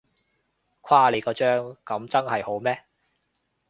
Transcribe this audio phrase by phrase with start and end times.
[0.81, 2.85] 誇你個張，噉真係好咩？